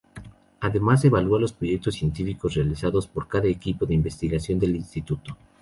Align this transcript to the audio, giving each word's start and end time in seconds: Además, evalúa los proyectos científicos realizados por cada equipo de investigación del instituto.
Además, 0.61 1.05
evalúa 1.05 1.39
los 1.39 1.53
proyectos 1.53 1.93
científicos 1.93 2.55
realizados 2.55 3.05
por 3.05 3.27
cada 3.27 3.45
equipo 3.47 3.85
de 3.85 3.93
investigación 3.93 4.57
del 4.57 4.75
instituto. 4.75 5.37